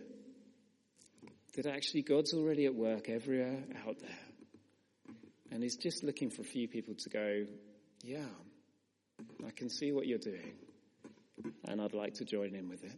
that 1.55 1.65
actually 1.65 2.03
God's 2.03 2.33
already 2.33 2.65
at 2.65 2.75
work 2.75 3.09
everywhere 3.09 3.63
out 3.87 3.99
there. 3.99 4.19
And 5.51 5.63
He's 5.63 5.75
just 5.75 6.03
looking 6.03 6.29
for 6.29 6.41
a 6.41 6.45
few 6.45 6.67
people 6.67 6.93
to 6.99 7.09
go, 7.09 7.45
yeah, 8.03 8.19
I 9.45 9.51
can 9.51 9.69
see 9.69 9.91
what 9.91 10.07
you're 10.07 10.17
doing, 10.17 10.53
and 11.67 11.81
I'd 11.81 11.93
like 11.93 12.15
to 12.15 12.25
join 12.25 12.55
in 12.55 12.69
with 12.69 12.83
it. 12.83 12.97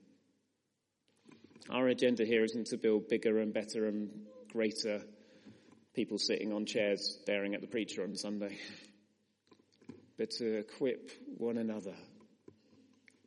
Our 1.69 1.87
agenda 1.87 2.25
here 2.25 2.43
isn't 2.43 2.67
to 2.67 2.77
build 2.77 3.07
bigger 3.07 3.39
and 3.39 3.53
better 3.53 3.87
and 3.87 4.09
greater 4.51 5.01
people 5.93 6.17
sitting 6.17 6.51
on 6.51 6.65
chairs 6.65 7.17
staring 7.21 7.55
at 7.55 7.61
the 7.61 7.67
preacher 7.67 8.03
on 8.03 8.15
Sunday, 8.15 8.57
but 10.17 10.31
to 10.31 10.57
equip 10.57 11.11
one 11.37 11.57
another 11.57 11.95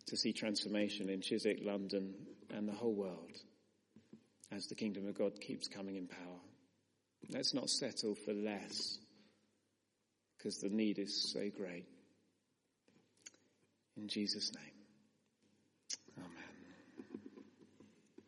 to 0.07 0.17
see 0.17 0.33
transformation 0.33 1.09
in 1.09 1.21
Chiswick, 1.21 1.61
London, 1.63 2.15
and 2.51 2.69
the 2.69 2.73
whole 2.73 2.95
world 2.95 3.33
as 4.53 4.67
the 4.67 4.75
kingdom 4.75 5.07
of 5.09 5.19
God 5.19 5.41
keeps 5.41 5.69
coming 5.69 5.97
in 5.97 6.07
power. 6.07 6.41
Let's 7.31 7.55
not 7.55 7.69
settle 7.69 8.15
for 8.15 8.33
less 8.33 8.99
because 10.37 10.59
the 10.59 10.69
need 10.69 10.99
is 10.99 11.33
so 11.33 11.51
great. 11.57 11.87
In 13.97 14.09
Jesus' 14.09 14.53
name. 14.55 14.76